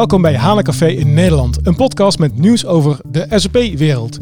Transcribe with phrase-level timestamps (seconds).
[0.00, 4.18] Welkom bij Café in Nederland, een podcast met nieuws over de SAP-wereld.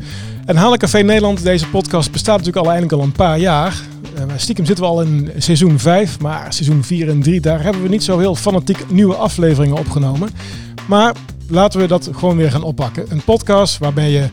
[0.46, 3.80] En Café Nederland, deze podcast bestaat natuurlijk al eindelijk al een paar jaar.
[4.17, 7.83] Uh, stiekem zitten we al in seizoen 5, maar seizoen 4 en 3, daar hebben
[7.83, 10.30] we niet zo heel fanatiek nieuwe afleveringen opgenomen.
[10.88, 11.14] Maar
[11.49, 13.04] laten we dat gewoon weer gaan oppakken.
[13.08, 14.29] Een podcast waarbij je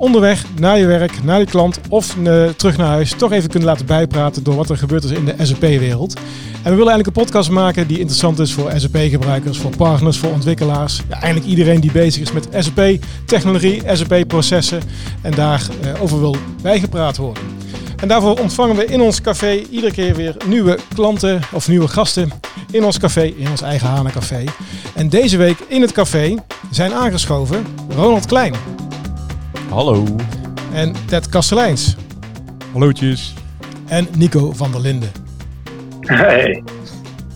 [0.00, 3.64] onderweg naar je werk, naar je klant of uh, terug naar huis toch even kunt
[3.64, 6.14] laten bijpraten door wat er gebeurt is in de SAP-wereld.
[6.62, 10.32] En we willen eigenlijk een podcast maken die interessant is voor SAP-gebruikers, voor partners, voor
[10.32, 11.02] ontwikkelaars.
[11.08, 14.82] Ja, eigenlijk iedereen die bezig is met SAP-technologie, SAP-processen
[15.22, 17.42] en daarover uh, over wil bijgepraat worden.
[17.96, 22.30] En daarvoor ontvangen we in ons café iedere keer weer nieuwe klanten of nieuwe gasten
[22.70, 24.44] in ons café, in ons eigen Hana Café.
[24.94, 26.34] En deze week in het café
[26.70, 28.79] zijn aangeschoven Ronald Klein.
[29.70, 30.04] Hallo.
[30.72, 31.96] En Ted Kasteleins.
[32.72, 33.34] Hallootjes.
[33.86, 35.10] En Nico van der Linden.
[36.00, 36.62] Hey.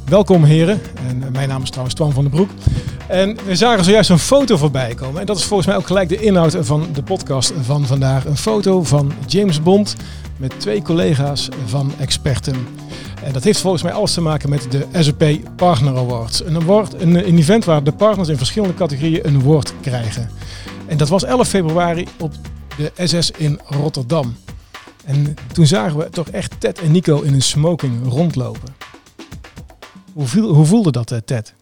[0.09, 0.81] Welkom heren.
[1.09, 2.51] En eh, mijn naam is trouwens Twan van den Broek.
[3.07, 5.21] En we zagen zojuist een foto voorbij komen.
[5.21, 8.25] En dat is volgens mij ook gelijk de inhoud van de podcast van vandaag.
[8.25, 9.97] Een foto van James Bond
[10.37, 12.67] met twee collega's van Experten.
[13.25, 15.25] En dat heeft volgens mij alles te maken met de SAP
[15.57, 16.45] Partner Awards.
[16.45, 20.31] Een, award, een, een event waar de partners in verschillende categorieën een woord krijgen.
[20.87, 22.33] En dat was 11 februari op
[22.77, 24.37] de SS in Rotterdam.
[25.05, 28.75] En toen zagen we toch echt Ted en Nico in een smoking rondlopen.
[30.13, 31.55] Hoe, viel, hoe voelde dat, eh, Ted?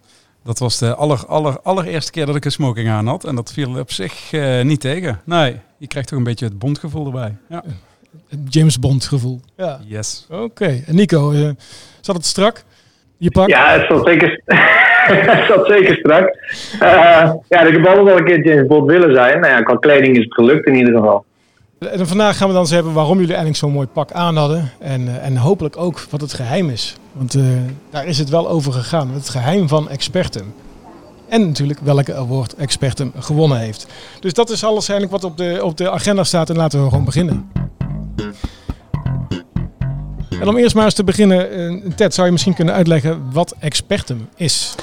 [0.45, 3.25] Dat was de aller, aller, allereerste keer dat ik een smoking aan had.
[3.25, 5.21] En dat viel op zich uh, niet tegen.
[5.25, 7.37] Nee, je krijgt toch een beetje het bondgevoel erbij.
[7.49, 7.65] Ja.
[8.49, 9.41] James Bond gevoel.
[9.57, 9.81] Ja.
[9.87, 10.27] Yes.
[10.31, 10.83] Oké.
[10.87, 11.51] En Nico, uh,
[12.01, 12.65] zat het strak?
[13.17, 13.49] Je pak?
[13.49, 14.43] Ja, het zat zeker,
[15.49, 16.37] zat zeker strak.
[16.75, 19.41] Uh, ja, ik heb altijd wel een keer James Bond willen zijn.
[19.41, 21.25] Nou ja, qua kleding is het gelukt in ieder geval.
[21.91, 24.71] En vandaag gaan we dan eens hebben waarom jullie eigenlijk zo'n mooi pak aan hadden.
[24.81, 26.97] En, uh, en hopelijk ook wat het geheim is.
[27.13, 27.45] Want uh,
[27.91, 29.11] daar is het wel over gegaan.
[29.11, 30.55] Het geheim van Expertum.
[31.29, 33.87] En natuurlijk welke award Expertum gewonnen heeft.
[34.21, 36.51] Dus dat is alles eigenlijk wat op de, op de agenda staat.
[36.51, 37.51] En laten we gewoon beginnen.
[40.41, 44.29] En om eerst maar eens te beginnen, Ted, zou je misschien kunnen uitleggen wat Expertum
[44.37, 44.75] is?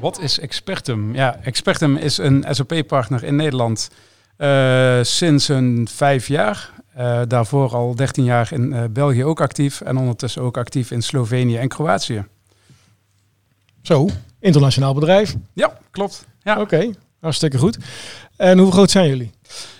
[0.00, 1.14] Wat is Expertum?
[1.14, 3.90] Ja, Expertum is een SAP-partner in Nederland
[4.38, 6.70] uh, sinds een vijf jaar.
[6.98, 11.02] Uh, daarvoor al 13 jaar in uh, België ook actief en ondertussen ook actief in
[11.02, 12.24] Slovenië en Kroatië.
[13.82, 14.08] Zo,
[14.40, 15.36] internationaal bedrijf.
[15.52, 16.26] Ja, klopt.
[16.42, 16.52] Ja.
[16.52, 17.78] Oké, okay, hartstikke goed.
[18.36, 19.30] En hoe groot zijn jullie?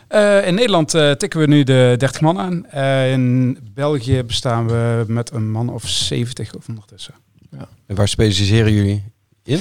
[0.09, 2.67] Uh, in Nederland uh, tikken we nu de 30 man aan.
[2.75, 7.15] Uh, in België bestaan we met een man of 70 of ondertussen.
[7.50, 7.69] Ja.
[7.87, 9.05] En waar specialiseren jullie
[9.43, 9.61] in?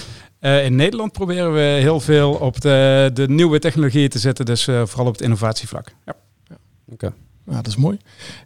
[0.64, 5.06] In Nederland proberen we heel veel op de, de nieuwe technologieën te zetten, dus vooral
[5.06, 5.88] op het innovatievlak.
[6.06, 6.16] Ja.
[6.48, 6.56] ja.
[6.86, 7.06] Oké.
[7.06, 7.12] Okay.
[7.44, 7.98] Nou, dat is mooi.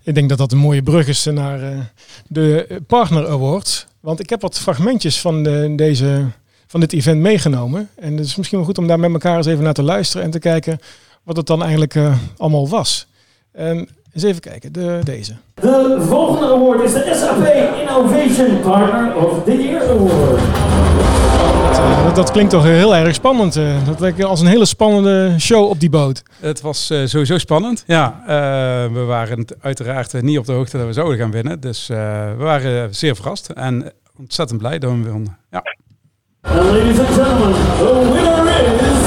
[0.04, 1.92] Ik denk dat dat een mooie brug is naar
[2.28, 3.86] de Partner Awards.
[4.00, 6.26] Want ik heb wat fragmentjes van, de, deze,
[6.68, 7.90] van dit event meegenomen.
[7.96, 10.26] En het is misschien wel goed om daar met elkaar eens even naar te luisteren
[10.26, 10.80] en te kijken
[11.24, 13.08] wat het dan eigenlijk uh, allemaal was.
[13.52, 15.34] En eens even kijken, de, deze.
[15.54, 17.46] De volgende award is de SAP
[17.80, 20.91] Innovation Partner of the Year Award.
[21.72, 23.58] Dat, uh, dat, klinkt toch heel erg spannend.
[23.58, 26.24] Uh, dat lijkt als een hele spannende show op die boot.
[26.40, 27.84] Het was sowieso spannend.
[27.88, 28.24] Ja,
[28.94, 31.60] we waren uiteraard niet op de hoogte dat we zouden gaan winnen.
[31.60, 35.38] Dus we waren zeer verrast en ontzettend blij dat we wonnen.
[35.52, 35.64] Ja.
[36.42, 38.42] And ladies and gentlemen, the winner
[38.76, 39.02] is...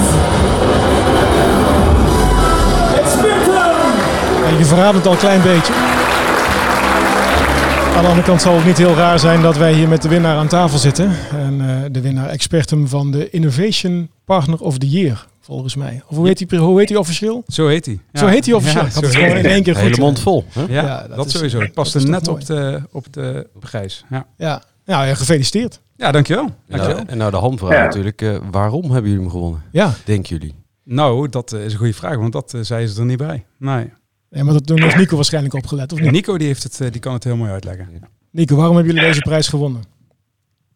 [4.59, 5.94] je verraadt het al een klein beetje.
[7.95, 10.09] Aan de andere kant zal het niet heel raar zijn dat wij hier met de
[10.09, 11.11] winnaar aan tafel zitten.
[11.31, 16.03] En uh, de winnaar expertum van de Innovation Partner of the Year, volgens mij.
[16.09, 17.43] Of hoe heet hij, hoe heet hij officieel?
[17.47, 17.99] Zo heet hij.
[18.13, 18.21] Ja.
[18.21, 18.83] Zo heet hij officieel.
[18.83, 19.83] Ja, Ik had het gewoon in één keer goed.
[19.85, 20.45] Hele mond vol.
[20.53, 20.61] Hè?
[20.61, 21.61] Ja, ja, dat, dat is, sowieso.
[21.61, 24.05] Het paste net op de, op de prijs.
[24.11, 24.27] Ja.
[24.37, 24.63] Ja.
[24.85, 25.81] ja, gefeliciteerd.
[25.97, 26.51] Ja, dankjewel.
[26.69, 26.97] dankjewel.
[26.97, 28.23] Nou, en nou de hamvraag natuurlijk.
[28.23, 29.63] Uh, waarom hebben jullie hem gewonnen?
[29.73, 29.93] Ja.
[30.05, 30.55] Denken jullie?
[30.85, 33.45] Nou, dat is een goede vraag, want dat uh, zei ze er niet bij.
[33.59, 33.93] Nee.
[34.35, 36.11] Ja, maar dat doen heeft Nico waarschijnlijk opgelet, of niet?
[36.11, 37.89] Nico die heeft het, die kan het heel mooi uitleggen.
[38.31, 39.83] Nico, waarom hebben jullie deze prijs gewonnen?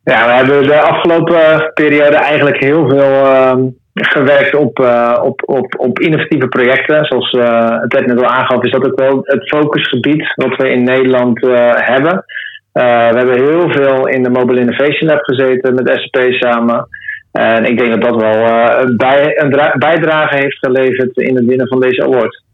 [0.05, 3.55] Ja, we hebben de afgelopen periode eigenlijk heel veel uh,
[3.93, 7.05] gewerkt op, uh, op, op, op innovatieve projecten.
[7.05, 10.85] Zoals uh, het net al aangaf, is dat ook wel het focusgebied wat we in
[10.85, 11.41] Nederland
[11.71, 12.25] hebben.
[12.73, 16.89] we hebben heel veel in de Mobile Innovation Lab gezeten met SAP samen.
[17.33, 22.03] En ik denk dat dat wel een bijdrage heeft geleverd in het winnen van deze
[22.03, 22.47] award.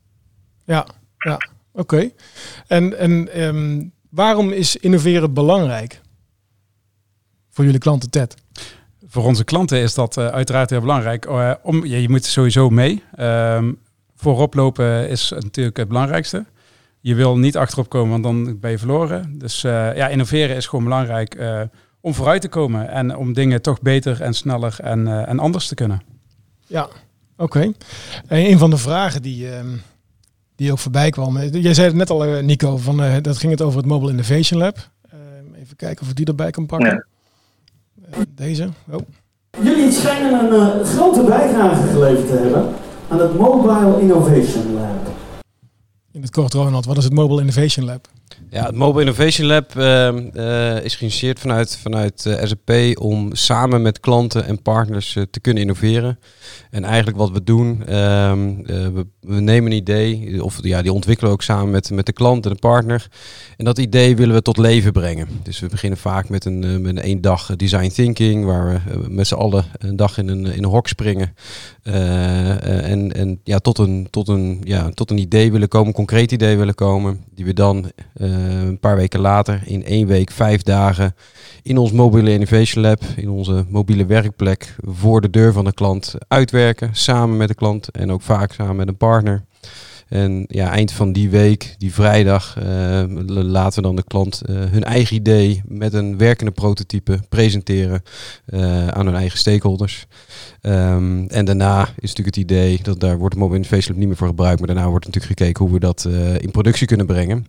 [0.64, 0.86] Ja,
[1.18, 1.34] ja
[1.72, 1.80] oké.
[1.80, 2.14] Okay.
[2.66, 6.00] En, en um, waarom is innoveren belangrijk
[7.50, 8.34] voor jullie klanten, Ted?
[9.06, 11.26] Voor onze klanten is dat uh, uiteraard heel belangrijk.
[11.26, 13.02] Uh, om, ja, je moet sowieso mee.
[13.18, 13.78] Um,
[14.16, 16.44] voorop lopen is natuurlijk het belangrijkste.
[17.00, 19.38] Je wil niet achterop komen, want dan ben je verloren.
[19.38, 21.38] Dus uh, ja, innoveren is gewoon belangrijk
[22.00, 25.74] om vooruit te komen en om dingen toch beter en sneller en, en anders te
[25.74, 26.02] kunnen.
[26.66, 26.88] Ja,
[27.36, 27.72] oké.
[28.26, 29.76] En een van de vragen die, ehm,
[30.64, 31.38] die ook voorbij kwam.
[31.38, 34.90] Jij zei het net al, Nico, van, dat ging het over het Mobile Innovation Lab.
[35.10, 37.06] Ehm, even kijken of ik die erbij kan pakken.
[38.28, 38.68] deze.
[38.90, 38.98] Oh.
[39.62, 42.72] Jullie schijnen een grote bijdrage geleverd te hebben
[43.08, 45.12] aan het Mobile Innovation Lab.
[46.12, 48.08] In het kort, Ronald, wat is het Mobile Innovation Lab?
[48.50, 53.82] Ja, het Mobile Innovation Lab uh, uh, is geïnitieerd vanuit, vanuit eh, SAP om samen
[53.82, 56.18] met klanten en partners te kunnen innoveren.
[56.70, 61.30] En eigenlijk wat we doen, ehm, we, we, nemen een idee, of ja, die ontwikkelen
[61.30, 63.08] we ook samen met, met de klant en de partner.
[63.56, 65.28] En dat idee willen we tot leven brengen.
[65.42, 69.26] Dus we beginnen vaak met een, met een één dag design thinking, waar we met
[69.26, 71.34] z'n allen een dag in een, in een hok springen.
[71.82, 76.56] en en ja, tot, een, tot, een, ja, tot een idee willen komen, concreet idee
[76.56, 81.14] willen komen, die we dan eh, een paar weken later, in één week, vijf dagen,
[81.62, 86.14] in ons mobiele innovation lab, in onze mobiele werkplek, voor de deur van de klant
[86.28, 89.44] uitwerken, samen met de klant en ook vaak samen met een partner.
[90.08, 94.56] En ja, eind van die week, die vrijdag, uh, laten we dan de klant uh,
[94.56, 98.02] hun eigen idee met een werkende prototype presenteren
[98.46, 100.06] uh, aan hun eigen stakeholders.
[100.62, 104.16] Um, en daarna is natuurlijk het idee, dat daar wordt Mobile Innovation Lab niet meer
[104.16, 106.08] voor gebruikt, maar daarna wordt natuurlijk gekeken hoe we dat
[106.38, 107.46] in productie kunnen brengen.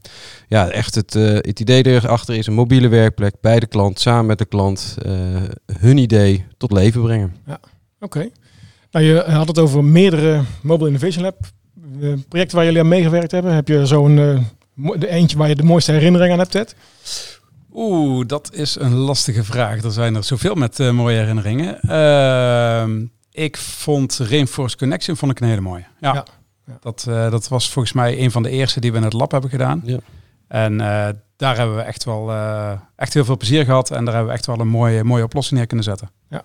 [0.48, 4.38] Ja, echt het, het idee erachter is een mobiele werkplek bij de klant, samen met
[4.38, 4.98] de klant,
[5.80, 7.36] hun idee tot leven brengen.
[7.46, 7.60] Ja,
[8.00, 8.30] oké.
[8.92, 11.38] Nou, je had het over meerdere Mobile Innovation Lab
[12.30, 13.54] projecten waar jullie aan meegewerkt hebben?
[13.54, 14.40] Heb je zo'n uh,
[15.00, 16.76] de eentje waar je de mooiste herinnering aan hebt, Ted?
[17.74, 19.84] Oeh, dat is een lastige vraag.
[19.84, 21.80] Er zijn er zoveel met uh, mooie herinneringen.
[21.82, 25.86] Uh, ik vond Rainforest Connection vond ik een hele mooie.
[26.00, 26.26] Ja, ja.
[26.80, 29.32] Dat, uh, dat was volgens mij een van de eerste die we in het lab
[29.32, 29.82] hebben gedaan.
[29.86, 29.98] Ja.
[30.48, 30.78] En
[31.38, 32.34] daar hebben we echt wel
[32.96, 33.92] echt heel veel plezier gehad.
[33.92, 36.10] En daar hebben we echt wel een mooie, mooie oplossing neer kunnen zetten.
[36.30, 36.44] Ja.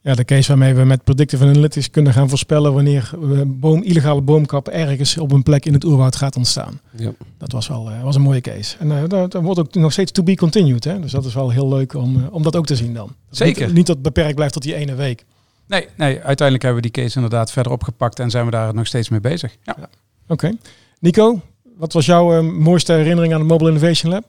[0.00, 3.10] Ja, de case waarmee we met predictive analytics kunnen gaan voorspellen wanneer
[3.46, 6.80] boom, illegale boomkap ergens op een plek in het oerwoud gaat ontstaan.
[6.96, 7.10] Ja.
[7.38, 8.76] Dat was wel uh, was een mooie case.
[8.78, 10.84] En uh, dat, wordt ook nog steeds to be continued.
[10.84, 11.00] Hè?
[11.00, 13.14] Dus dat is wel heel leuk om, uh, om dat ook te zien dan.
[13.30, 13.66] Zeker.
[13.66, 15.24] Niet, niet dat het beperkt blijft tot die ene week.
[15.66, 18.86] Nee, nee, uiteindelijk hebben we die case inderdaad verder opgepakt en zijn we daar nog
[18.86, 19.56] steeds mee bezig.
[19.62, 19.76] Ja.
[19.78, 19.88] ja.
[20.28, 20.52] Oké.
[21.00, 21.40] Nico,
[21.76, 24.24] wat was jouw mooiste herinnering aan het Mobile Innovation Lab?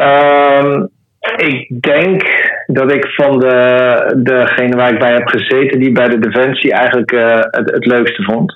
[0.00, 0.88] Um,
[1.36, 2.22] ik denk
[2.70, 7.12] dat ik van de, degene waar ik bij heb gezeten, die bij de Defensie eigenlijk
[7.12, 8.54] uh, het, het leukste vond.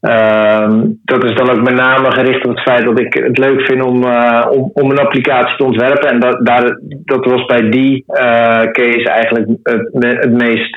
[0.00, 3.60] Uh, dat is dan ook met name gericht op het feit dat ik het leuk
[3.60, 6.08] vind om, uh, om, om, een applicatie te ontwerpen.
[6.08, 8.16] En dat, daar, dat was bij die uh,
[8.62, 10.76] case eigenlijk het, het meest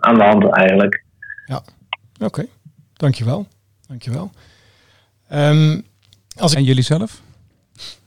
[0.00, 1.04] aan de hand eigenlijk.
[1.46, 2.24] Ja, oké.
[2.24, 2.48] Okay.
[2.96, 3.46] Dankjewel.
[3.88, 4.30] Dankjewel.
[5.32, 5.82] Um,
[6.38, 6.58] als ik...
[6.58, 7.22] En jullie zelf?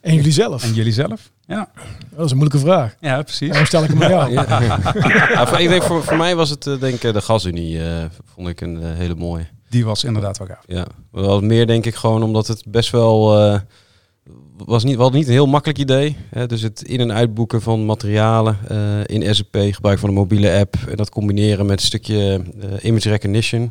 [0.02, 0.64] En jullie zelf?
[0.64, 1.30] En jullie zelf?
[1.50, 1.70] Ja.
[2.16, 2.96] Dat is een moeilijke vraag.
[3.00, 3.48] Ja, precies.
[3.48, 4.32] Waarom stel ik hem aan jou?
[4.34, 4.60] ja.
[4.60, 5.58] ja.
[5.58, 8.04] ik denk voor, voor mij was het eh, denk ik de gasunie, uh,
[8.34, 9.48] vond ik een uh, hele mooie.
[9.70, 10.64] Die was inderdaad wel gaaf.
[10.66, 13.62] Ja, wel meer denk ik gewoon omdat het best wel
[14.66, 16.16] was niet, wel niet een heel makkelijk idee.
[16.30, 16.46] Hè?
[16.46, 20.76] Dus het in- en uitboeken van materialen uh, in SAP, gebruik van een mobiele app
[20.90, 23.70] en dat combineren met een stukje uh, image recognition.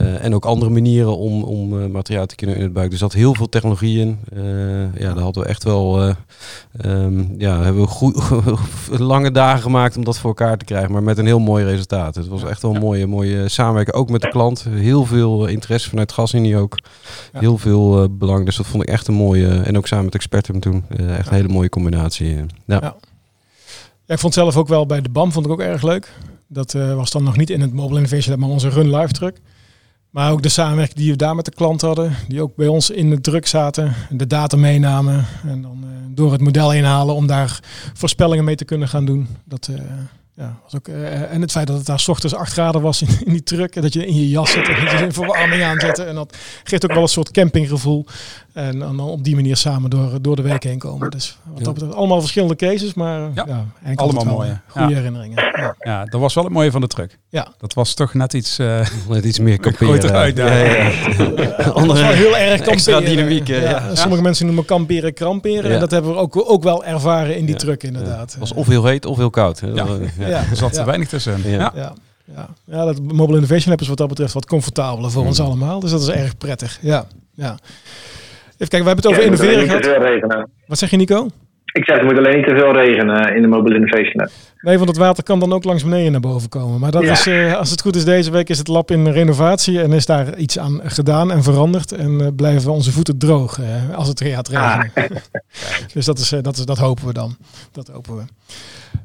[0.00, 2.90] Uh, en ook andere manieren om, om materiaal te kunnen in het buik.
[2.90, 4.18] Dus dat heel veel technologieën.
[4.98, 6.14] ja, daar hadden we echt wel.
[6.86, 8.22] Um, ja, hebben we goed,
[8.98, 12.14] lange dagen gemaakt om dat voor elkaar te krijgen, maar met een heel mooi resultaat.
[12.14, 13.96] Het was echt wel een mooie, mooie samenwerking.
[13.96, 14.66] Ook met de klant.
[14.70, 16.78] Heel veel interesse vanuit Gasunie ook.
[17.32, 18.44] Heel veel belang.
[18.44, 19.48] Dus dat vond ik echt een mooie.
[19.48, 20.84] En ook samen met experten toen.
[20.96, 22.34] Uh, echt een hele mooie combinatie.
[22.34, 22.44] Ja.
[22.80, 22.96] ja.
[24.06, 26.12] Ik vond zelf ook wel bij de BAM vond ik ook erg leuk.
[26.46, 29.40] Dat uh, was dan nog niet in het Mobile Innovation maar onze Run Live truck.
[30.10, 32.90] Maar ook de samenwerking die we daar met de klant hadden, die ook bij ons
[32.90, 35.84] in de druk zaten, de data meenamen en dan
[36.14, 37.60] door het model inhalen om daar
[37.94, 39.28] voorspellingen mee te kunnen gaan doen.
[39.44, 39.70] Dat,
[40.38, 43.08] ja, was ook, en het feit dat het daar s ochtends 8 graden was in,
[43.24, 43.76] in die truck.
[43.76, 46.08] En dat je in je jas zit en je verwarming aanzetten.
[46.08, 48.06] En dat geeft ook wel een soort campinggevoel.
[48.58, 51.10] En, dan op die manier samen door, door de week heen komen.
[51.10, 52.94] Dus wat dat betreft, allemaal verschillende cases.
[52.94, 54.60] Maar ja, ja allemaal mooie.
[54.66, 55.44] Goede herinneringen.
[55.44, 55.74] Ja.
[55.78, 57.18] ja, dat was wel het mooie van de truck.
[57.28, 57.48] Ja.
[57.58, 58.58] Dat was toch net iets...
[58.58, 60.12] Uh, net iets meer kamperen.
[60.12, 60.36] uit.
[60.36, 60.90] Ja, ja,
[61.72, 63.04] Andere, heel erg kamperen.
[63.04, 63.46] dynamiek.
[63.46, 63.94] Ja.
[63.94, 65.70] Sommige mensen noemen kamperen kramperen.
[65.72, 68.30] En dat hebben we ook, ook wel ervaren in die truck inderdaad.
[68.30, 69.62] Het was of heel heet of heel koud.
[69.74, 69.86] Ja.
[70.18, 70.44] Ja.
[70.50, 71.50] Er zat er weinig tussen.
[71.50, 71.72] Ja.
[71.74, 71.92] Ja.
[72.34, 72.48] Ja.
[72.64, 75.80] ja, dat Mobile Innovation Lab is wat dat betreft wat comfortabeler voor ons allemaal.
[75.80, 76.78] Dus dat is erg prettig.
[76.82, 77.58] Ja, ja.
[78.58, 79.68] Even kijken, we hebben het over innoveren
[80.20, 80.48] gehad.
[80.66, 81.28] Wat zeg je Nico?
[81.72, 84.28] ik zeg, het moet alleen niet te veel regenen in de Mobile Innovation.
[84.60, 86.80] Nee, want het water kan dan ook langs beneden naar boven komen.
[86.80, 87.12] Maar dat Ja.
[87.12, 90.06] is, eh, als het goed is, deze week is het lab in renovatie en is
[90.06, 91.92] daar iets aan gedaan en veranderd.
[91.92, 94.92] En eh, blijven onze voeten droog eh, als het gaat regenen.
[95.94, 97.36] dus dat, is, dat, is, dat hopen we dan.
[97.72, 98.22] Dat hopen we.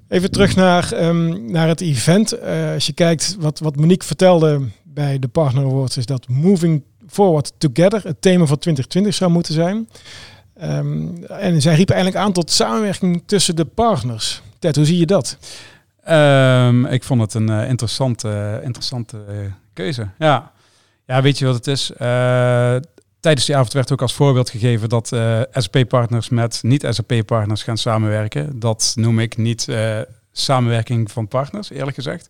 [0.09, 2.41] Even terug naar, ehm, naar het event.
[2.73, 6.83] Als je kijkt wat, wat Monique vertelde bij de Partner Awards, is dat Moving
[7.13, 9.89] Forward Together het thema voor 2020 zou moeten zijn.
[10.55, 14.41] Ehm, en zij riep eigenlijk aan tot samenwerking tussen de partners.
[14.59, 15.37] Ted, hoe zie je dat?
[16.03, 19.35] Ehm, ik vond het een eh, interessante, interessante eh,
[19.73, 20.07] keuze.
[20.17, 20.51] Ja.
[21.05, 21.91] ja, weet je wat het is?
[21.91, 22.75] Eh,
[23.19, 25.07] tijdens die avond werd ook als voorbeeld gegeven dat
[25.51, 28.59] SAP-partners met niet-SAP-partners gaan samenwerken.
[28.59, 29.67] Dat noem ik niet
[30.33, 32.29] samenwerking van partners, eerlijk gezegd.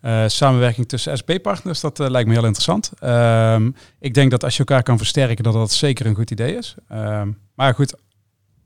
[0.00, 2.92] Eh, samenwerking tussen SAP-partners, dat eh, lijkt me heel interessant.
[2.98, 6.56] Ehm, ik denk dat als je elkaar kan versterken, dat dat zeker een goed idee
[6.56, 6.74] is.
[6.88, 7.94] Ehm, maar goed,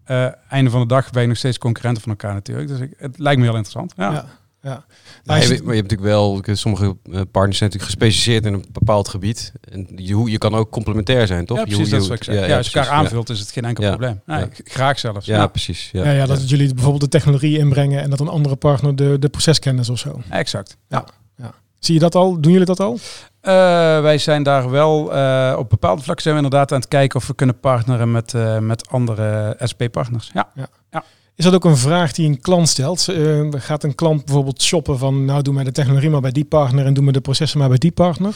[0.05, 2.69] eh, einde van de dag ben je nog steeds concurrenten van elkaar natuurlijk.
[2.69, 3.93] Dus het lijkt me heel interessant.
[3.97, 4.27] Ja.
[4.65, 4.85] Ja.
[5.25, 8.65] Maar je, maar je hebt natuurlijk wel, sommige eh, partners zijn natuurlijk gespecialiseerd in een
[8.73, 9.53] bepaald gebied.
[9.71, 11.57] En je, je kan ook complementair zijn, toch?
[11.57, 11.87] Ja, Je- precies.
[11.87, 12.47] je- dat is wat ik zeg.
[12.47, 13.89] Ja, als je elkaar aanvult, is het geen enkel Ja.
[13.91, 14.21] probleem.
[14.27, 14.49] Nee, Ja.
[14.65, 15.27] Graag zelfs.
[15.27, 15.89] Ja, Ja, precies.
[15.93, 19.29] Ja, ja, dat jullie bijvoorbeeld de technologie inbrengen en dat een andere partner de, de
[19.29, 20.21] proceskennis of zo.
[20.31, 20.77] exact.
[21.79, 22.41] Zie je dat al?
[22.41, 22.99] Doen jullie dat al?
[23.41, 23.53] Eh,
[24.01, 27.27] wij zijn daar wel uh, op bepaalde vlakken zijn we inderdaad aan het kijken of
[27.27, 30.31] we kunnen partneren met, uh, met andere SP-partners.
[30.35, 30.49] Ja.
[30.55, 30.67] ja.
[30.91, 31.05] ja.
[31.37, 33.07] Is dat ook een vraag die een klant stelt?
[33.11, 36.45] Uh, gaat een klant bijvoorbeeld shoppen van nou doe mij de technologie maar bij die
[36.45, 38.35] partner en doe me de processen maar bij die partner?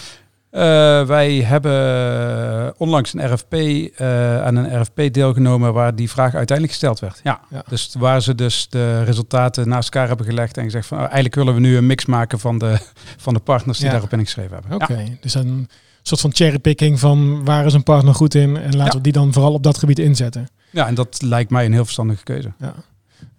[0.52, 0.60] Uh,
[1.06, 7.00] wij hebben onlangs een RFP uh, aan een RFP deelgenomen waar die vraag uiteindelijk gesteld
[7.00, 7.20] werd.
[7.22, 7.40] Ja.
[7.50, 7.62] ja.
[7.68, 11.34] Dus waar ze dus de resultaten naast elkaar hebben gelegd en gezegd van oh, eigenlijk
[11.34, 12.78] willen we nu een mix maken van de,
[13.26, 13.92] van de partners die ja.
[13.92, 14.72] daarop ingeschreven hebben.
[14.72, 15.04] Oké, okay.
[15.04, 15.10] ja.
[15.20, 15.68] dus een
[16.02, 19.32] soort van cherrypicking van waar is een partner goed in en laten we die dan
[19.32, 20.48] vooral op dat gebied inzetten.
[20.70, 22.52] Ja, en dat lijkt mij een heel verstandige keuze.
[22.58, 22.74] Ja.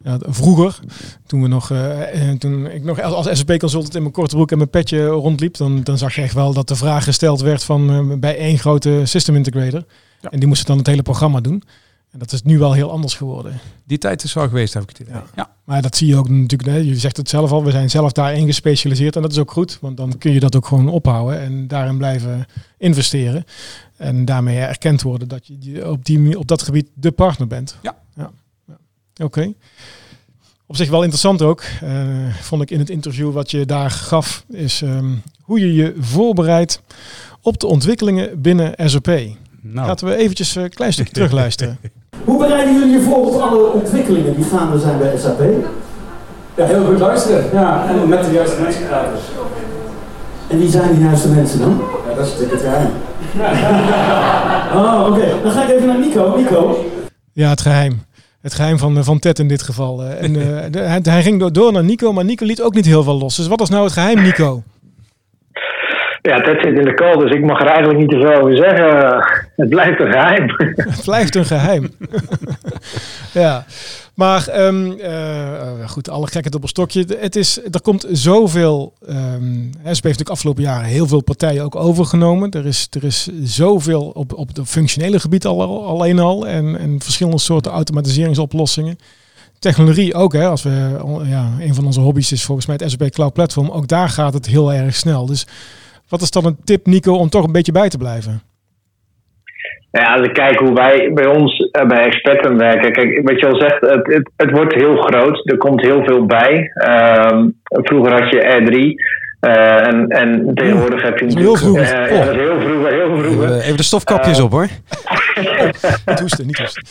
[0.03, 0.79] Ja, vroeger,
[1.25, 4.69] toen we nog, uh, toen ik nog als SAP-consultant in mijn korte broek en mijn
[4.69, 8.17] petje rondliep, dan, dan zag je echt wel dat de vraag gesteld werd van uh,
[8.17, 9.83] bij één grote system integrator.
[10.21, 10.29] Ja.
[10.29, 11.63] En die moest dan het hele programma doen.
[12.11, 13.59] En dat is nu wel heel anders geworden.
[13.85, 15.13] Die tijd is wel geweest, heb ik het idee.
[15.13, 15.23] Ja.
[15.35, 15.49] ja.
[15.63, 18.11] Maar dat zie je ook natuurlijk, hè, je zegt het zelf al, we zijn zelf
[18.11, 21.39] daarin gespecialiseerd en dat is ook goed, want dan kun je dat ook gewoon ophouden
[21.39, 22.45] en daarin blijven
[22.77, 23.43] investeren.
[23.97, 27.77] En daarmee erkend worden dat je op, die, op dat gebied de partner bent.
[27.81, 27.97] Ja.
[28.15, 28.31] ja.
[29.19, 29.39] Oké.
[29.39, 29.55] Okay.
[30.67, 31.89] Op zich wel interessant ook, uh,
[32.41, 36.81] vond ik in het interview wat je daar gaf, is um, hoe je je voorbereidt
[37.41, 39.07] op de ontwikkelingen binnen SAP.
[39.61, 39.87] Nou.
[39.87, 41.77] Laten we eventjes een klein stukje terugluisteren.
[42.25, 45.41] Hoe bereiden jullie je voor op alle ontwikkelingen die gaande zijn bij SAP?
[46.55, 47.45] Ja, heel goed luisteren.
[47.53, 49.19] Ja, en met de juiste mensen praten.
[50.47, 51.81] En wie zijn die juiste mensen dan?
[52.07, 52.91] Ja, dat is natuurlijk het geheim.
[54.85, 55.19] oh, oké.
[55.19, 55.41] Okay.
[55.43, 56.35] Dan ga ik even naar Nico.
[56.37, 56.85] Nico.
[57.33, 58.01] Ja, het geheim.
[58.41, 60.03] Het geheim van, van Ted in dit geval.
[60.03, 62.85] En, uh, de, hij, hij, ging door, door naar Nico, maar Nico liet ook niet
[62.85, 63.35] heel veel los.
[63.35, 64.63] Dus wat is nou het geheim, Nico?
[66.21, 68.55] Ja, Ted zit in de call, dus ik mag er eigenlijk niet te veel over
[68.55, 69.23] zeggen.
[69.61, 70.45] Het blijft een geheim.
[70.95, 71.89] Het blijft een geheim.
[73.33, 73.65] ja.
[74.19, 77.05] Maar um, uh, goed, alle gekheid op een stokje.
[77.19, 78.93] Het is, er komt zoveel.
[79.09, 82.51] Um, SP heeft natuurlijk afgelopen jaren heel veel partijen ook overgenomen.
[82.51, 86.47] Er is, er is zoveel op, op het functionele gebied al, alleen al.
[86.47, 88.97] En, en verschillende soorten automatiseringsoplossingen.
[89.59, 93.09] Technologie ook, hè, als we, ja, een van onze hobby's is volgens mij het SAP
[93.09, 93.69] Cloud Platform.
[93.69, 95.25] Ook daar gaat het heel erg snel.
[95.25, 95.47] Dus
[96.07, 98.41] wat is dan een tip, Nico, om toch een beetje bij te blijven?
[99.91, 102.91] Ja, als ik kijk hoe wij bij ons uh, bij Expertum werken.
[102.91, 105.49] Kijk, wat je al zegt, het, het, het, wordt heel groot.
[105.49, 106.71] Er komt heel veel bij.
[107.31, 108.77] Um, vroeger had je R3.
[109.41, 111.59] Uh, en, en tegenwoordig heb je natuurlijk...
[111.59, 111.77] Heel vroeg.
[111.77, 113.43] Uh, ja, dat is heel vroeg, heel vroeg.
[113.43, 114.67] Even, even de stofkapjes op hoor.
[116.05, 116.83] niet hoesten, niet hoesten.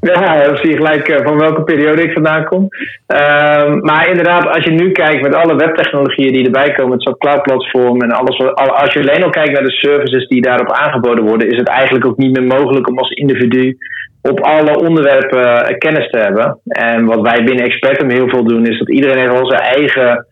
[0.00, 2.68] Ja, dan zie je gelijk uh, van welke periode ik vandaan kom.
[3.14, 7.42] Uh, maar inderdaad, als je nu kijkt met alle webtechnologieën die erbij komen, het cloud
[7.42, 11.24] platform en alles wat, als je alleen al kijkt naar de services die daarop aangeboden
[11.24, 13.76] worden, is het eigenlijk ook niet meer mogelijk om als individu
[14.22, 16.60] op alle onderwerpen uh, kennis te hebben.
[16.64, 20.26] En wat wij binnen Expertum heel veel doen, is dat iedereen heeft al zijn eigen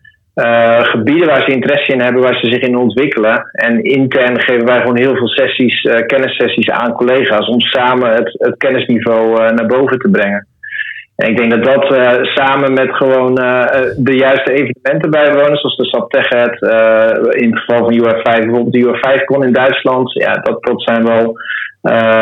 [0.45, 3.49] uh, gebieden waar ze interesse in hebben, waar ze zich in ontwikkelen.
[3.51, 8.35] En intern geven wij gewoon heel veel sessies, uh, kennissessies aan collega's om samen het,
[8.37, 10.47] het kennisniveau uh, naar boven te brengen.
[11.15, 11.85] En ik denk dat dat
[12.23, 13.35] samen met gewoon
[13.97, 16.61] de juiste evenementen bijwonen, zoals de SAP TechEd,
[17.41, 21.33] in het geval van UR5, bijvoorbeeld de UR5Con in Duitsland, ja, dat, dat zijn wel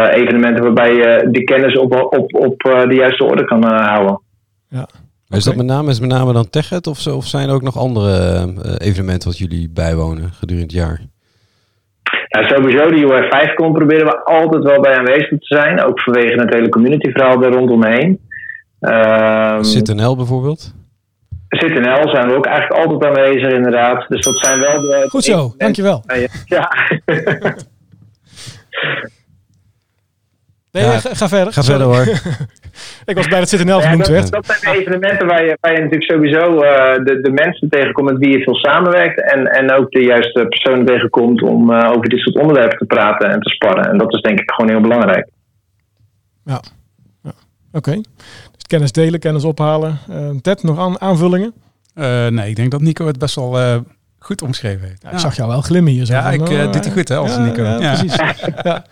[0.09, 4.21] evenementen waarbij je de kennis op, op, op de juiste orde kan houden.
[4.69, 4.86] Ja.
[5.29, 7.62] Is dat met name, is met name dan TechEd of, zo, of zijn er ook
[7.62, 11.01] nog andere uh, evenementen wat jullie bijwonen gedurende het jaar?
[12.27, 15.81] Ja, sowieso, de UR5-con proberen we altijd wel bij aanwezig te zijn.
[15.81, 18.19] Ook vanwege het hele community verhaal er rondomheen.
[18.79, 20.74] Ehm ZitNL bijvoorbeeld?
[21.50, 24.05] ZitNL zijn we ook eigenlijk altijd aanwezig, inderdaad.
[24.07, 25.05] Dus dat zijn wel de.
[25.10, 26.03] Goed zo, dankjewel.
[26.46, 26.72] Ja.
[30.72, 31.00] Nee, Ja.
[31.00, 31.53] ga, ga verder.
[31.53, 31.79] Ga Sorry.
[31.79, 32.05] verder hoor.
[33.05, 34.31] Ik was bij het ZNL Ja, genoemd dat, werd.
[34.31, 38.12] dat zijn de evenementen waar je, waar je natuurlijk sowieso eh, de, de mensen tegenkomt
[38.12, 39.22] met wie je veel samenwerkt.
[39.34, 43.29] En, en ook de juiste personen tegenkomt om eh, over dit soort onderwerpen te praten
[43.29, 43.89] en te sparren.
[43.89, 45.27] En dat is denk ik gewoon heel belangrijk.
[47.72, 47.91] Oké.
[48.51, 49.98] Dus kennis delen, kennis ophalen.
[50.10, 51.53] Eh, Ted, nog aan, aanvullingen?
[51.93, 53.77] Eh, nee, ik denk dat Nico het best wel eh,
[54.27, 54.98] goed omschreven.
[55.01, 56.05] Ja, Ik zag jou wel glimmen hier.
[56.05, 57.63] Zo Ja, van, ik oh, eh, doet hij goed hè, als ja, Nico.
[57.63, 58.15] Ja, Ja, precies.
[58.63, 58.86] ja.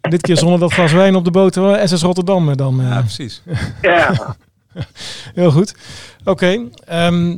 [0.00, 1.54] Dit keer zonder dat glas wijn op de boot.
[1.54, 1.78] hoor.
[1.88, 2.80] SS Rotterdam eh, dan.
[2.80, 3.42] eh, Ja, precies.
[3.82, 4.36] Ja,
[5.34, 5.74] Heel goed.
[6.24, 6.68] Oké.
[6.84, 7.36] ehm,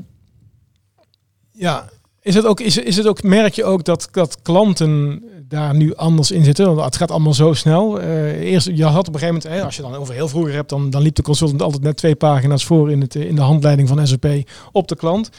[1.53, 1.89] ja,
[2.21, 5.95] is het ook, is, is het ook, merk je ook dat, dat klanten daar nu
[5.95, 6.67] anders in zitten?
[6.67, 8.01] Want het gaat allemaal zo snel.
[8.01, 10.53] Eh, eerst, je had op een gegeven moment, hè, als je dan over heel vroeger
[10.55, 13.35] hebt, dan, dan liep de consultant altijd net twee pagina's voor in, het, eh, in
[13.35, 14.27] de handleiding van SAP
[14.73, 15.31] op de klant.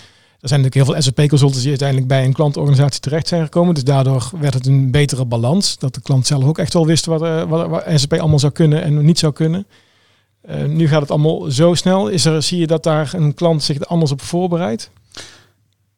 [0.43, 3.73] Er zijn natuurlijk heel veel SAP-consultants die uiteindelijk bij een klantorganisatie terecht zijn gekomen.
[3.73, 5.77] Dus daardoor werd het een betere balans.
[5.77, 8.51] Dat de klant zelf ook echt wel wist wat, eh, wat, wat SAP allemaal zou
[8.51, 9.67] kunnen en niet zou kunnen.
[10.41, 12.07] Eh, nu gaat het allemaal zo snel.
[12.07, 14.91] Is er, zie je dat daar een klant zich er anders op voorbereidt?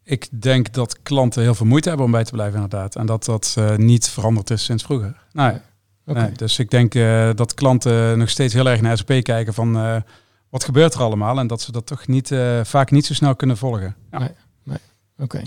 [0.04, 2.96] Ik denk dat klanten heel veel moeite hebben om bij te blijven inderdaad.
[2.96, 5.16] En dat dat eh, niet veranderd is sinds vroeger.
[5.32, 5.54] Nee.
[6.36, 6.94] Dus ik denk
[7.38, 10.04] dat klanten nog steeds heel erg naar SAP kijken van
[10.56, 11.40] wat gebeurt er allemaal.
[11.40, 13.96] En dat ze dat toch niet, eh, vaak niet zo snel kunnen volgen.
[14.12, 14.32] Ja.
[14.64, 14.78] Nee.
[15.18, 15.42] Oké.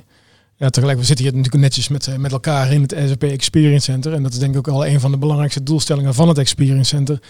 [0.56, 3.92] Ja, tegelijk, we zitten hier natuurlijk netjes met, eh, met elkaar in het SAP Experience
[3.92, 4.12] Center.
[4.12, 6.96] En dat is denk ik ook al een van de belangrijkste doelstellingen van het Experience
[6.96, 7.22] Center.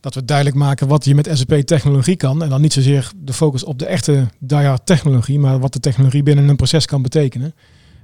[0.00, 2.42] Dat we duidelijk maken wat je met SAP technologie kan.
[2.42, 6.22] En dan niet zozeer de focus op de echte diehard technologie, maar wat de technologie
[6.22, 7.54] binnen een proces kan betekenen.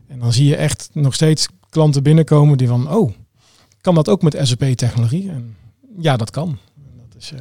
[0.08, 3.12] En dan zie je echt nog steeds klanten binnenkomen die van, oh,
[3.80, 5.30] kan dat ook met SAP technologie?
[5.30, 5.56] En
[5.98, 6.58] ja, dat kan.
[7.08, 7.40] Dat is eh,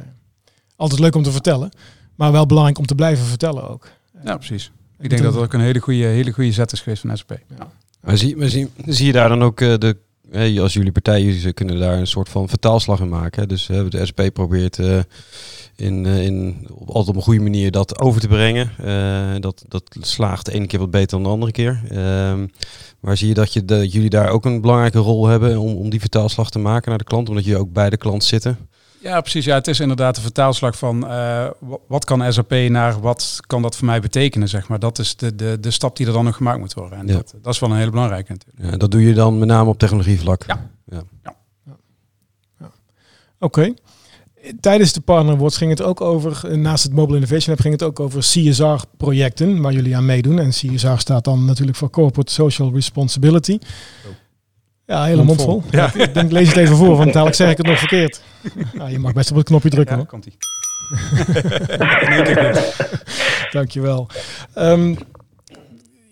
[0.76, 1.70] altijd leuk om te vertellen,
[2.14, 3.88] maar wel belangrijk om te blijven vertellen ook.
[4.24, 4.70] ja, precies.
[4.98, 7.38] Ik denk dat dat ook een hele goede, hele goede zet is geweest van SAP.
[7.58, 7.70] Ja.
[8.00, 9.96] Maar zie, maar zie, zie je daar dan ook eh, de,
[10.30, 13.40] hè, als jullie partij, jullie kunnen daar een soort van vertaalslag in maken.
[13.40, 13.46] Hè?
[13.46, 14.98] Dus hè, de SP probeert eh,
[15.76, 18.70] in, eh, in, op, altijd op een goede manier dat over te brengen.
[18.78, 21.82] Eh, dat, dat slaagt de ene keer wat beter dan de andere keer.
[21.88, 22.46] Ehm,
[23.00, 25.90] maar zie je dat, je dat jullie daar ook een belangrijke rol hebben om, om
[25.90, 28.58] die vertaalslag te maken naar de klant, omdat jullie ook bij de klant zitten?
[29.00, 29.44] Ja, precies.
[29.44, 31.08] Ja, het is inderdaad de vertaalslag van eh,
[31.60, 34.78] wa- wat kan SAP naar wat kan dat voor mij betekenen, zeg maar.
[34.78, 36.98] Dat is de, de, de stap die er dan nog gemaakt moet worden.
[36.98, 37.12] En Ja.
[37.12, 38.70] dat, dat is wel een hele belangrijke natuurlijk.
[38.72, 40.44] Ja, dat doe je dan met name op technologievlak.
[40.46, 41.04] Ja.
[43.38, 43.74] Oké.
[44.60, 47.72] Tijdens de Partner Awards ging het ook over, eh, naast het Mobile Innovation Lab, ging
[47.74, 50.38] het ook over CSR-projecten waar jullie aan meedoen.
[50.38, 53.58] En CSR staat dan natuurlijk voor Corporate Social Responsibility.
[54.86, 55.62] Ja, hele mond vol.
[55.70, 55.94] Ja.
[55.94, 58.20] Ik denk, lees het even voor, want dadelijk zeg ik het nog verkeerd.
[58.78, 60.10] Ja, je mag best op het knopje drukken Ja, hoor.
[60.10, 60.36] komt ie.
[63.52, 64.08] Dankjewel.
[64.54, 64.94] Ehm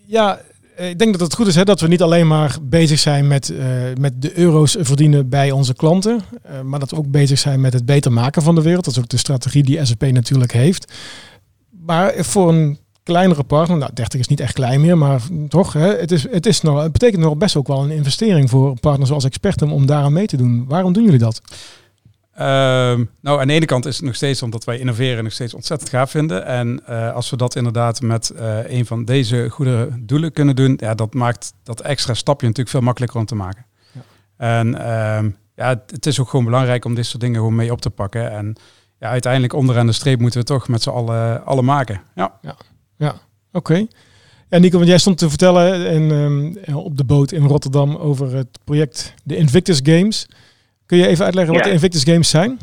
[0.05, 0.39] ja,
[0.75, 3.27] eh, ik denk dat het goed is hè, dat we niet alleen maar bezig zijn
[3.27, 3.65] met, eh,
[3.99, 6.21] met de euro's verdienen bij onze klanten.
[6.43, 8.85] eh, maar dat we ook bezig zijn met het beter maken van de wereld.
[8.85, 10.93] Dat is ook de strategie die SAP natuurlijk heeft.
[11.85, 15.97] Maar voor een kleinere partner, nou 30 is niet echt klein meer, maar toch, hè,
[15.97, 18.79] het, is, het, is nog, het betekent nog best ook wel een investering voor een
[18.79, 20.65] partner zoals Expertum om daaraan mee te doen.
[20.67, 21.41] Waarom doen jullie dat?
[22.35, 25.53] Ehm, nou, aan de ene kant is het nog steeds omdat wij innoveren nog steeds
[25.53, 26.45] ontzettend gaaf vinden.
[26.45, 30.77] En eh, als we dat inderdaad met eh, een van deze goede doelen kunnen doen,
[30.81, 33.65] ja, dat maakt dat extra stapje natuurlijk veel makkelijker om te maken.
[33.91, 34.01] Ja.
[34.37, 37.71] En ehm, ja, het, het is ook gewoon belangrijk om dit soort dingen gewoon mee
[37.71, 38.31] op te pakken.
[38.31, 38.55] En
[38.99, 42.01] ja, uiteindelijk onderaan de streep moeten we toch met z'n allen, allen maken.
[42.15, 42.39] Ja.
[43.51, 43.85] Oké.
[44.49, 48.35] Ja, Nico, want jij stond te vertellen in, ehm, op de boot in Rotterdam over
[48.35, 50.27] het project de Invictus Games.
[50.85, 51.69] Kun je even uitleggen wat Ja.
[51.69, 52.59] de Invictus Games zijn?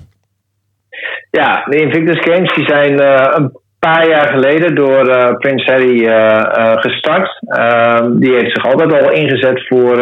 [1.30, 6.06] Ja, de Invictus Games die zijn eh, een paar jaar geleden door eh, Prins Harry
[6.06, 7.28] eh, gestart.
[7.40, 9.96] Ehm, die heeft zich altijd al ingezet voor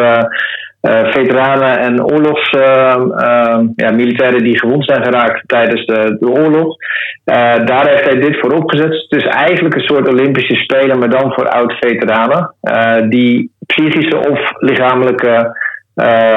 [0.80, 6.28] eh, veteranen en oorlogs, ehm, ehm, ja, militairen die gewond zijn geraakt tijdens de, de
[6.28, 6.76] oorlog.
[7.24, 9.06] Eh, daar heeft hij dit voor opgezet.
[9.08, 12.54] Het is eigenlijk een soort Olympische Spelen, maar dan voor oud-veteranen.
[12.60, 15.58] eh, die psychische of lichamelijke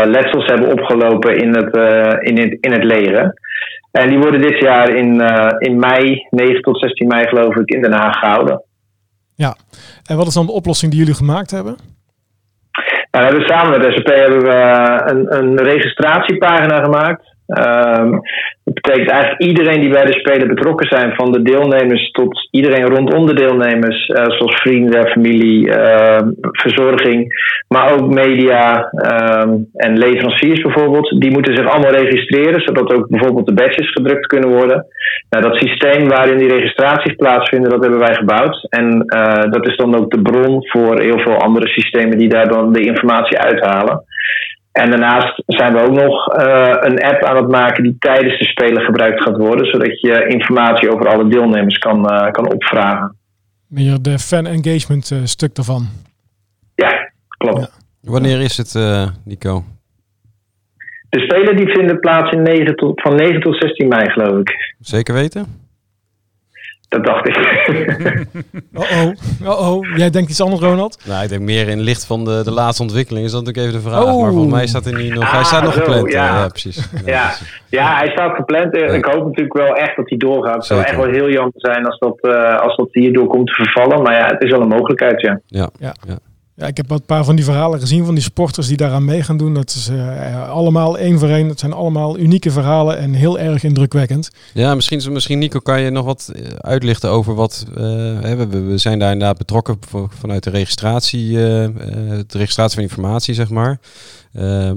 [0.06, 1.75] letsels hebben opgelopen in het,
[2.19, 3.34] in het, in het leger.
[3.91, 5.21] En die worden dit jaar in,
[5.58, 8.63] in mei, 9 tot 16 mei geloof ik, in Den Haag gehouden.
[10.06, 11.75] En wat is dan de oplossing die jullie gemaakt hebben?
[13.17, 17.33] We hebben samen met SAP hebben we eh, een, een registratiepagina gemaakt.
[17.47, 18.12] Ehm,
[18.63, 22.86] dat betekent eigenlijk iedereen die bij de Spelen betrokken zijn, van de deelnemers tot iedereen
[22.86, 27.34] rondom de deelnemers, eh, zoals vrienden, familie, ehm, verzorging,
[27.67, 33.47] maar ook media ehm, en leveranciers bijvoorbeeld, die moeten zich allemaal registreren, zodat ook bijvoorbeeld
[33.47, 34.86] de badges gedrukt kunnen worden.
[35.29, 38.67] Nou, dat systeem waarin die registraties plaatsvinden, dat hebben wij gebouwd.
[38.69, 42.47] En eh, dat is dan ook de bron voor heel veel andere systemen die daar
[42.47, 44.03] dan de informatie uithalen.
[44.74, 48.46] En daarnaast zijn we ook nog uh, een app aan het maken die tijdens de
[48.46, 53.16] Spelen gebruikt gaat worden, zodat je informatie over alle deelnemers kan, uh, kan opvragen.
[53.68, 55.88] Meer de fan engagement uh, stuk daarvan.
[56.76, 57.60] Ja, klopt.
[57.60, 58.12] Ja.
[58.12, 58.74] Wanneer is het,
[59.26, 59.64] Nico?
[61.10, 64.76] De Spelen die vinden plaats in 9 tot, van 9 tot 16 mei, geloof ik.
[64.80, 65.62] Zeker weten?
[66.93, 67.38] Dat dacht ik.
[68.73, 69.97] oh, oh, oh, oh.
[69.97, 71.03] Jij denkt iets anders, Ronald?
[71.06, 73.25] Nou, ik denk meer in licht van de, de laatste ontwikkeling.
[73.25, 74.03] Is dat natuurlijk even de vraag.
[74.03, 74.21] Oh.
[74.21, 75.23] Maar volgens mij staat hij niet nog.
[75.23, 76.12] Ah, hij staat nog zo, gepland.
[76.12, 76.89] Ja, ja precies.
[77.06, 77.32] Ja, ja,
[77.69, 78.75] ja, hij staat gepland.
[78.75, 80.56] En ik hoop natuurlijk wel echt dat hij doorgaat.
[80.56, 83.53] Het zou echt wel heel jammer zijn als dat, uh, als dat hierdoor komt te
[83.53, 84.01] vervallen.
[84.01, 85.39] Maar ja, het is wel een mogelijkheid, ja.
[85.45, 85.93] Ja, ja.
[86.56, 86.68] Ja.
[86.68, 89.38] Ik heb een paar van die verhalen gezien van die sporters die daaraan mee gaan
[89.38, 89.54] doen.
[89.54, 91.48] Dat is uh, allemaal één voor één.
[91.48, 94.30] Het zijn allemaal unieke verhalen en heel erg indrukwekkend.
[94.54, 97.66] Ja, misschien, misschien Nico, kan je nog wat uitlichten over wat...
[97.70, 99.78] Uh, we, we zijn daar inderdaad betrokken
[100.10, 103.80] vanuit de registratie, uh, de registratie van informatie, zeg maar.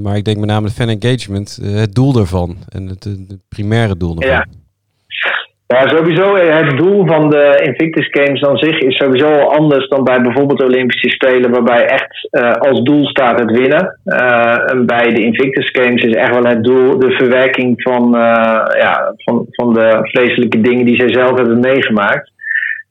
[0.01, 3.97] maar ik denk met name de fan engagement, het doel daarvan en het, het primaire
[3.97, 4.37] doel daarvan.
[4.37, 4.65] Ja.
[5.69, 10.21] Ja, sowieso het doel van de Invictus Games aan zich is sowieso anders dan bij
[10.21, 13.99] bijvoorbeeld Olympische Spelen, waarbij echt uh, als doel staat het winnen.
[14.05, 18.11] Uh, en bij de Invictus Games is echt wel het doel de verwerking van,
[18.79, 22.31] ja, van, van de vreselijke dingen die zij zelf hebben meegemaakt.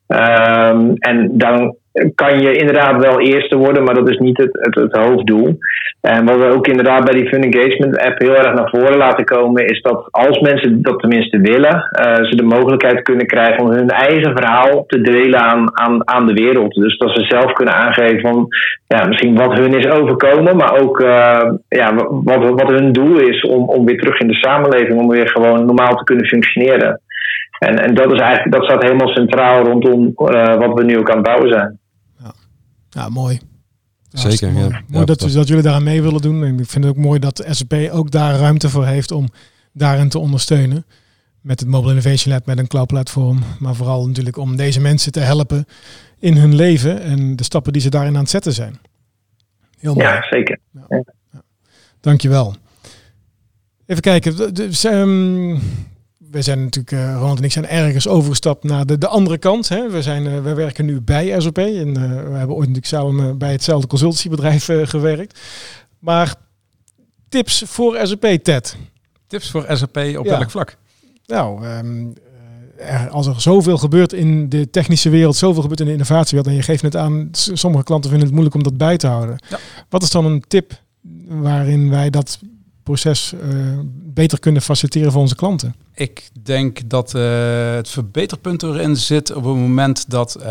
[0.08, 1.76] Um, en dan
[2.16, 5.58] kan je inderdaad wel eerste worden, maar dat is niet het, het, het, hoofddoel.
[6.02, 9.26] En wat we ook inderdaad bij die Fun Engagement app heel erg naar voren laten
[9.26, 13.72] komen, is dat als mensen dat tenminste willen, uh, ze de mogelijkheid kunnen krijgen om
[13.72, 16.74] hun eigen verhaal te delen aan, aan, aan de wereld.
[16.74, 18.48] Dus dat ze zelf kunnen aangeven van
[18.88, 23.42] ja, misschien wat hun is overkomen, maar ook uh, ja, wat, wat hun doel is
[23.42, 27.00] om, om weer terug in de samenleving, om weer gewoon normaal te kunnen functioneren.
[27.60, 31.10] En, en dat, is eigenlijk, dat staat helemaal centraal rondom uh, wat we nu ook
[31.10, 31.80] aan het bouwen zijn.
[32.96, 33.40] Ja, mooi.
[34.12, 34.66] Zeker, mooi.
[34.66, 34.70] ja.
[34.88, 36.44] mooi ja, dat, dat jullie daaraan mee willen doen.
[36.44, 39.30] En ik vind het ook mooi dat SAP ook daar ruimte voor heeft om
[39.74, 40.86] daarin te ondersteunen.
[41.42, 43.40] Met het Mobile Innovation Lab, met een cloud platform.
[43.60, 45.66] Maar vooral natuurlijk om deze mensen te helpen
[46.20, 48.80] in hun leven en de stappen die ze daarin aan het zetten zijn.
[49.80, 50.06] Heel mooi.
[50.06, 50.60] Ja, zeker.
[50.72, 51.04] Ja.
[51.32, 51.42] Ja.
[52.00, 52.56] Dankjewel.
[53.86, 54.54] Even kijken.
[54.54, 55.62] Dus, um,
[56.36, 59.70] we zijn natuurlijk, uh, Ronald en ik zijn ergens overgestapt naar de, de andere kant.
[59.70, 59.90] Hè.
[59.90, 63.38] We, zijn, uh, we werken nu bij SOP en uh, we hebben ooit natuurlijk samen
[63.38, 65.40] bij hetzelfde consultancybedrijf gewerkt.
[66.00, 66.36] Maar
[67.30, 68.78] tips voor SOP, Ted?
[69.28, 70.38] Tips voor SAP op ja.
[70.38, 70.78] welk vlak?
[71.26, 72.14] Nou, um,
[72.78, 76.60] er, als er zoveel gebeurt in de technische wereld, zoveel gebeurt in de innovatiewereld en
[76.60, 79.38] je geeft het aan, sommige klanten vinden het moeilijk om dat bij te houden.
[79.50, 79.60] Ja.
[79.90, 80.74] Wat is dan een tip
[81.28, 82.40] waarin wij dat
[82.86, 85.76] proces uh, beter kunnen faciliteren voor onze klanten?
[85.94, 87.22] Ik denk dat uh,
[87.76, 90.46] het verbeterpunt erin zit op het moment dat uh,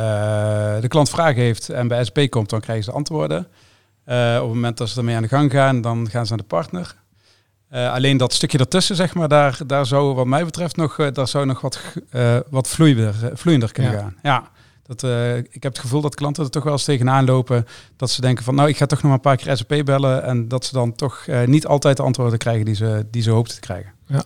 [0.81, 3.39] de klant vragen heeft en bij SP komt, dan krijgen ze antwoorden.
[3.39, 3.45] op
[4.41, 6.95] het moment dat ze ermee aan de gang gaan, dan gaan ze naar de partner.
[7.71, 11.47] alleen dat stukje ertussen, zeg maar, daar, daar zou wat mij betreft nog, daar zou
[11.47, 11.81] nog wat,
[12.51, 13.99] wat vloeiender, vloeiender kunnen ja.
[13.99, 14.17] gaan.
[14.23, 14.51] Ja.
[14.87, 17.67] Dat, uh, ik heb het gevoel dat klanten er toch wel eens tegenaan lopen.
[17.97, 20.25] Dat ze denken van nou, ik ga toch nog maar een paar keer SAP bellen.
[20.25, 23.31] En dat ze dan toch uh, niet altijd de antwoorden krijgen die ze, die ze
[23.31, 23.93] hoopten te krijgen.
[24.07, 24.25] Ja.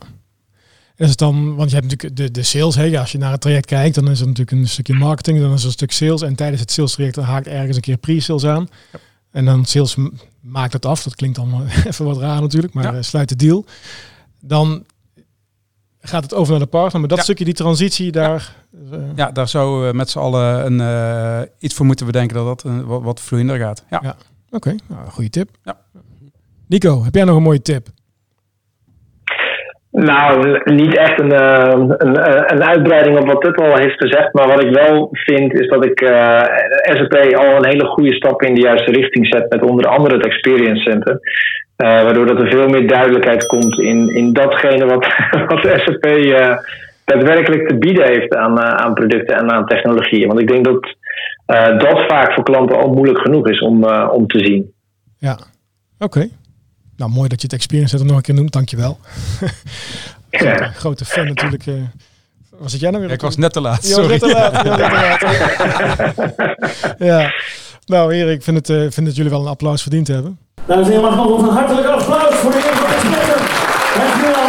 [0.97, 2.75] Is het dan, want je hebt natuurlijk de, de sales.
[2.75, 2.85] Hè?
[2.85, 5.40] Ja, als je naar het traject kijkt, dan is er natuurlijk een stukje marketing.
[5.40, 6.23] Dan is er een stuk sales.
[6.23, 8.68] En tijdens het sales traject haakt ergens een keer pre-sales aan.
[8.92, 8.99] Ja.
[9.31, 9.97] En dan sales
[10.40, 11.03] maakt het af.
[11.03, 12.73] Dat klinkt dan even wat raar natuurlijk.
[12.73, 13.03] Maar ja.
[13.03, 13.64] sluit de deal.
[14.40, 14.85] Dan
[16.00, 17.00] gaat het over naar de partner.
[17.00, 17.24] Maar dat ja.
[17.24, 18.54] stukje, die transitie, daar...
[18.90, 22.37] Ja, uh, ja daar zou uh, met z'n allen een, uh, iets voor moeten bedenken
[22.37, 23.84] dat dat een, wat, wat vloeiender gaat.
[23.90, 24.00] Ja.
[24.02, 24.16] ja.
[24.50, 24.78] Oké, okay.
[24.87, 25.48] nou, goede tip.
[25.64, 25.76] Ja.
[26.68, 27.87] Nico, heb jij nog een mooie tip?
[29.90, 34.32] Nou, niet echt een, een, een, uitbreiding op wat Tut al heeft gezegd.
[34.32, 36.40] Maar wat ik wel vind, is dat ik uh,
[36.82, 39.50] SAP al een hele goede stap in de juiste richting zet.
[39.50, 41.20] Met onder andere het Experience Center.
[41.85, 45.07] Uh, waardoor dat er veel meer duidelijkheid komt in, in datgene wat,
[45.51, 46.57] wat SAP uh,
[47.05, 50.27] daadwerkelijk te bieden heeft aan, uh, aan producten en aan technologieën.
[50.27, 50.97] Want ik denk dat
[51.81, 54.73] dat vaak voor klanten al moeilijk genoeg is om, om te zien.
[55.19, 56.05] Ja, oké.
[56.05, 56.31] Okay.
[56.97, 58.99] Nou, mooi dat je het Experience Center nog een keer noemt, dankjewel.
[60.31, 60.55] Ja.
[60.55, 61.64] grote, grote fan natuurlijk.
[62.59, 63.09] was het jij nou weer?
[63.11, 63.83] Ja, ik was net te laat.
[64.09, 64.53] Net te laat.
[64.53, 66.99] Ja, net te laat.
[67.11, 67.33] ja.
[67.87, 70.38] Nou, Erik, ik vind het, uh, vind dat jullie wel een applaus verdiend hebben.
[70.68, 72.88] Dames en heren, mag nog een hartelijk applaus voor de heer van.
[74.00, 74.48] Dankjewel.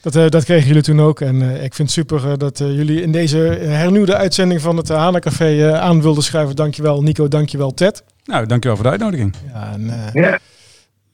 [0.00, 1.20] Dat, uh, dat kregen jullie toen ook.
[1.20, 4.88] En uh, ik vind het super uh, dat jullie in deze hernieuwde uitzending van het
[4.88, 6.56] Hana Café aan wilden schrijven.
[6.56, 8.04] Dankjewel Nico, dankjewel Ted.
[8.24, 9.34] Nou, dankjewel voor de uitnodiging.
[9.52, 10.38] Ja, en, ja.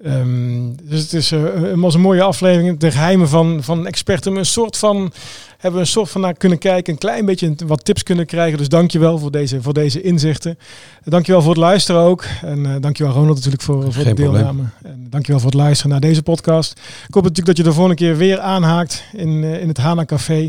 [0.04, 2.78] Um, dus het is een, was een mooie aflevering.
[2.78, 4.36] De geheimen van, van experten.
[4.36, 5.12] Een soort van
[5.58, 6.92] hebben we een soort van naar kunnen kijken.
[6.92, 8.58] Een klein beetje wat tips kunnen krijgen.
[8.58, 10.58] Dus dankjewel voor deze, voor deze inzichten.
[11.04, 12.24] Dankjewel voor het luisteren ook.
[12.42, 14.62] En uh, dankjewel Ronald natuurlijk voor, voor de deelname.
[15.10, 16.72] Dankjewel voor het luisteren naar deze podcast.
[17.08, 20.04] Ik hoop natuurlijk dat je de volgende keer weer aanhaakt in, uh, in het Hana
[20.04, 20.46] Café.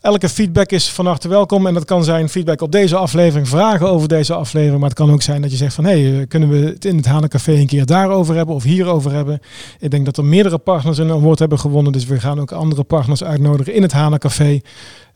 [0.00, 1.66] Elke feedback is van harte welkom.
[1.66, 4.80] En dat kan zijn feedback op deze aflevering, vragen over deze aflevering.
[4.80, 5.84] Maar het kan ook zijn dat je zegt van...
[5.84, 9.12] hé, hey, kunnen we het in het Hana Café een keer daarover hebben of hierover
[9.12, 9.40] hebben.
[9.78, 11.92] Ik denk dat er meerdere partners een award hebben gewonnen.
[11.92, 14.60] Dus we gaan ook andere partners uitnodigen in het Hana Café.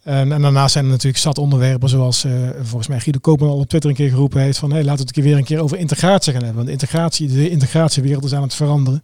[0.07, 3.59] En, en, daarnaast zijn er natuurlijk zat onderwerpen, zoals uh, volgens mij Guido Koopman al
[3.59, 5.79] op Twitter een keer geroepen heeft van hey, laten we het weer een keer over
[5.79, 6.65] integratie gaan hebben.
[6.65, 9.03] Want de integratie, de integratiewereld is aan het veranderen.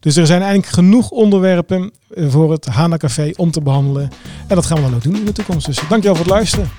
[0.00, 4.10] Dus er zijn eigenlijk genoeg onderwerpen eh, voor het Hana Café om te behandelen.
[4.46, 5.66] En dat gaan we dan ook doen in de toekomst.
[5.66, 6.70] Dus dankjewel voor het luisteren.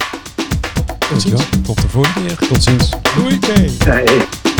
[1.09, 1.49] Tot ziens.
[1.63, 2.47] Tot de volgende keer.
[2.47, 2.89] Tot ziens.
[3.15, 3.35] Doei.
[3.35, 4.50] Okay.